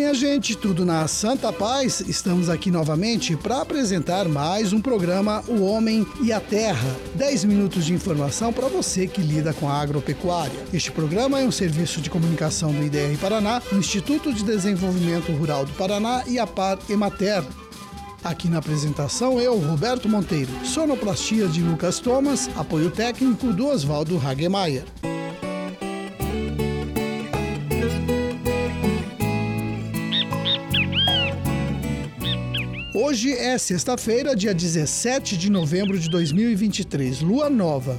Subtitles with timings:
[0.00, 2.00] minha gente, tudo na Santa Paz?
[2.00, 6.96] Estamos aqui novamente para apresentar mais um programa O Homem e a Terra.
[7.16, 10.58] 10 minutos de informação para você que lida com a agropecuária.
[10.72, 15.72] Este programa é um serviço de comunicação do IDR Paraná, Instituto de Desenvolvimento Rural do
[15.74, 17.44] Paraná e a Par Emater.
[18.24, 24.84] Aqui na apresentação eu, Roberto Monteiro, sonoplastia de Lucas Thomas, apoio técnico do Oswaldo Hagemeyer.
[33.02, 37.98] Hoje é sexta-feira, dia 17 de novembro de 2023, lua nova.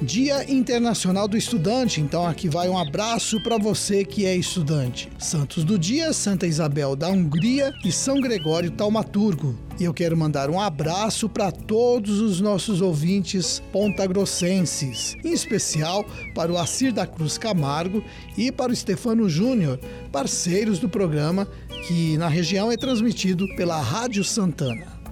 [0.00, 5.08] Dia Internacional do Estudante, então aqui vai um abraço para você que é estudante.
[5.16, 9.56] Santos do dia, Santa Isabel da Hungria e São Gregório Taumaturgo.
[9.78, 16.04] E eu quero mandar um abraço para todos os nossos ouvintes pontagrossenses, em especial
[16.34, 18.02] para o Acir da Cruz Camargo
[18.36, 19.78] e para o Stefano Júnior,
[20.10, 21.46] parceiros do programa
[21.86, 25.02] que na região é transmitido pela Rádio Santana.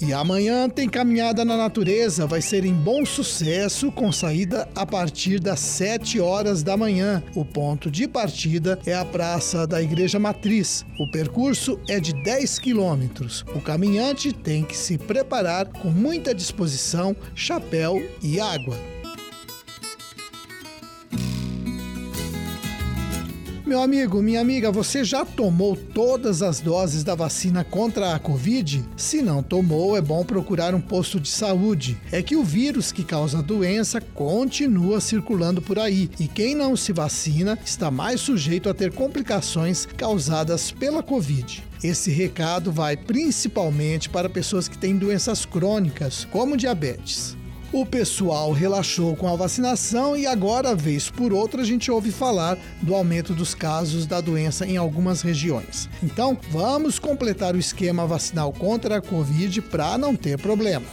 [0.00, 5.38] E amanhã tem caminhada na natureza, vai ser em bom sucesso, com saída a partir
[5.38, 7.22] das 7 horas da manhã.
[7.34, 10.84] O ponto de partida é a Praça da Igreja Matriz.
[10.98, 13.44] O percurso é de 10 quilômetros.
[13.54, 18.93] O caminhante tem que se preparar com muita disposição, chapéu e água.
[23.66, 28.84] Meu amigo, minha amiga, você já tomou todas as doses da vacina contra a Covid?
[28.94, 31.98] Se não tomou, é bom procurar um posto de saúde.
[32.12, 36.76] É que o vírus que causa a doença continua circulando por aí e quem não
[36.76, 41.64] se vacina está mais sujeito a ter complicações causadas pela Covid.
[41.82, 47.34] Esse recado vai principalmente para pessoas que têm doenças crônicas, como diabetes.
[47.74, 52.56] O pessoal relaxou com a vacinação e agora, vez por outra, a gente ouve falar
[52.80, 55.90] do aumento dos casos da doença em algumas regiões.
[56.00, 60.86] Então, vamos completar o esquema vacinal contra a Covid para não ter problema.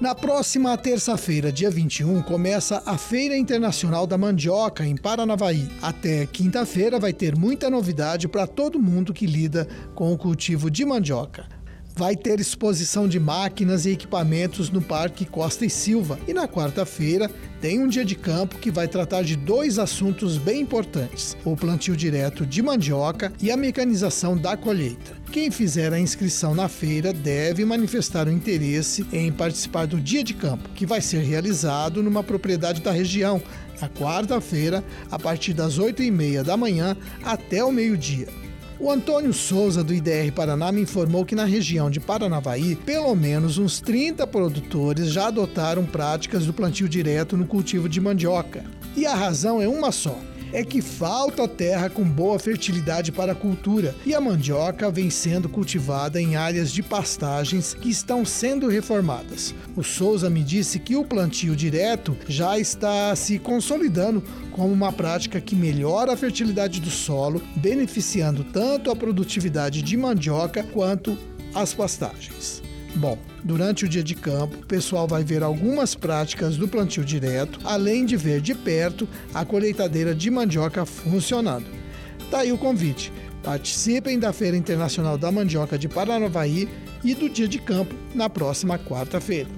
[0.00, 5.68] Na próxima terça-feira, dia 21, começa a Feira Internacional da Mandioca em Paranavaí.
[5.82, 10.86] Até quinta-feira vai ter muita novidade para todo mundo que lida com o cultivo de
[10.86, 11.59] mandioca
[12.00, 16.18] vai ter exposição de máquinas e equipamentos no Parque Costa e Silva.
[16.26, 17.30] E na quarta-feira
[17.60, 21.94] tem um dia de campo que vai tratar de dois assuntos bem importantes: o plantio
[21.94, 25.14] direto de mandioca e a mecanização da colheita.
[25.30, 30.32] Quem fizer a inscrição na feira deve manifestar o interesse em participar do dia de
[30.32, 33.42] campo, que vai ser realizado numa propriedade da região,
[33.78, 38.49] na quarta-feira, a partir das 8 e meia da manhã até o meio-dia.
[38.80, 43.58] O Antônio Souza, do IDR Paraná, me informou que na região de Paranavaí, pelo menos
[43.58, 48.64] uns 30 produtores já adotaram práticas do plantio direto no cultivo de mandioca.
[48.96, 50.18] E a razão é uma só
[50.52, 55.48] é que falta terra com boa fertilidade para a cultura e a mandioca vem sendo
[55.48, 59.54] cultivada em áreas de pastagens que estão sendo reformadas.
[59.76, 64.22] O Souza me disse que o plantio direto já está se consolidando
[64.52, 70.62] como uma prática que melhora a fertilidade do solo, beneficiando tanto a produtividade de mandioca
[70.62, 71.16] quanto
[71.54, 72.62] as pastagens.
[72.94, 77.60] Bom, durante o dia de campo, o pessoal vai ver algumas práticas do plantio direto,
[77.64, 81.66] além de ver de perto a colheitadeira de mandioca funcionando.
[82.30, 83.12] Tá aí o convite.
[83.42, 86.68] Participem da Feira Internacional da Mandioca de Paranavaí
[87.02, 89.48] e do dia de campo na próxima quarta-feira.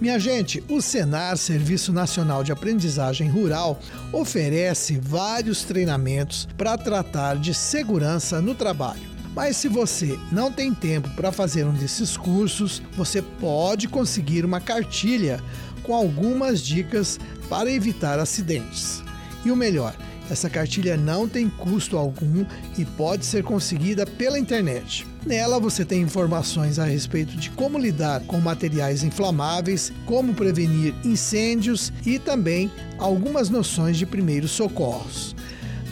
[0.00, 3.78] Minha gente, o Senar, Serviço Nacional de Aprendizagem Rural,
[4.10, 9.09] oferece vários treinamentos para tratar de segurança no trabalho.
[9.34, 14.60] Mas se você não tem tempo para fazer um desses cursos, você pode conseguir uma
[14.60, 15.40] cartilha
[15.82, 17.18] com algumas dicas
[17.48, 19.02] para evitar acidentes.
[19.44, 19.96] E o melhor,
[20.30, 22.44] essa cartilha não tem custo algum
[22.78, 25.06] e pode ser conseguida pela internet.
[25.26, 31.92] Nela você tem informações a respeito de como lidar com materiais inflamáveis, como prevenir incêndios
[32.06, 35.34] e também algumas noções de primeiros socorros.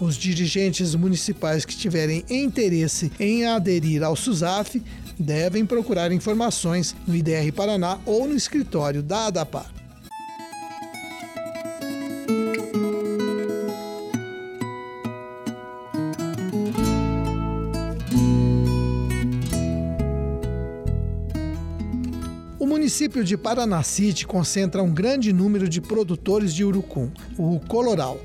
[0.00, 4.80] Os dirigentes municipais que tiverem interesse em aderir ao SUSAF
[5.18, 9.78] devem procurar informações no IDR Paraná ou no escritório da ADAPAR.
[22.58, 28.20] O município de Paranacite concentra um grande número de produtores de urucum, o coloral.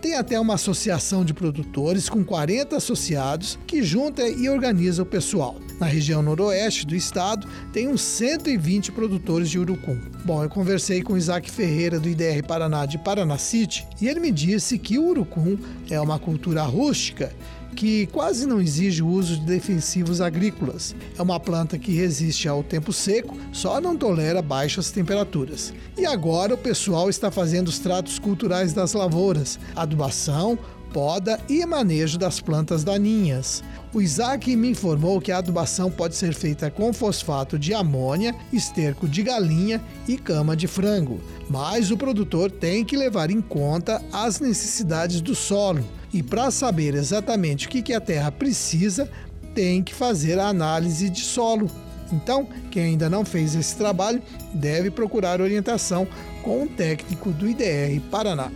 [0.00, 5.56] Tem até uma associação de produtores com 40 associados que junta e organiza o pessoal.
[5.78, 9.98] Na região noroeste do estado, tem uns 120 produtores de urucum.
[10.24, 14.78] Bom, eu conversei com Isaac Ferreira do IDR Paraná de Paranacite e ele me disse
[14.78, 15.58] que o urucum
[15.90, 17.32] é uma cultura rústica
[17.74, 20.94] que quase não exige o uso de defensivos agrícolas.
[21.18, 25.74] É uma planta que resiste ao tempo seco, só não tolera baixas temperaturas.
[25.98, 30.58] E agora o pessoal está fazendo os tratos culturais das lavouras, adubação,
[30.94, 33.64] poda e manejo das plantas daninhas.
[33.92, 39.08] O Isaac me informou que a adubação pode ser feita com fosfato de amônia, esterco
[39.08, 41.20] de galinha e cama de frango,
[41.50, 45.84] mas o produtor tem que levar em conta as necessidades do solo.
[46.12, 49.10] E para saber exatamente o que a terra precisa,
[49.52, 51.68] tem que fazer a análise de solo.
[52.12, 54.22] Então, quem ainda não fez esse trabalho
[54.52, 56.06] deve procurar orientação
[56.42, 58.50] com um técnico do IDR Paraná.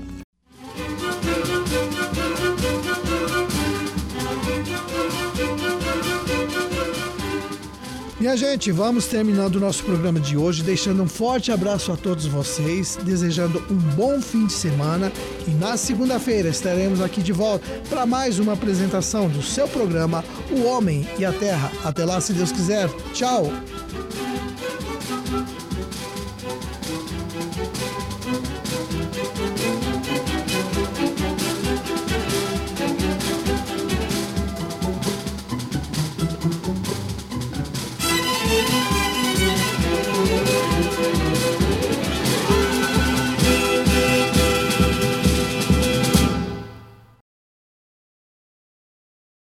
[8.20, 12.26] Minha gente, vamos terminando o nosso programa de hoje, deixando um forte abraço a todos
[12.26, 15.12] vocês, desejando um bom fim de semana
[15.46, 20.64] e na segunda-feira estaremos aqui de volta para mais uma apresentação do seu programa O
[20.64, 21.70] Homem e a Terra.
[21.84, 22.88] Até lá, se Deus quiser.
[23.14, 23.52] Tchau!